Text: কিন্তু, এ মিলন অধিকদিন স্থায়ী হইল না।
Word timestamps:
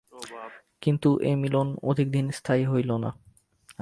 কিন্তু, 0.81 1.09
এ 1.21 1.31
মিলন 1.35 1.67
অধিকদিন 1.83 2.25
স্থায়ী 2.31 2.63
হইল 2.65 2.91
না। 2.97 3.09